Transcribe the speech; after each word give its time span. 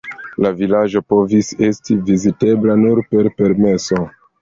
La 0.45 0.51
vilaĝo 0.61 1.01
povis 1.15 1.51
esti 1.69 1.99
vizitebla 2.09 2.81
nur 2.87 3.07
per 3.15 3.33
permeso. 3.41 4.05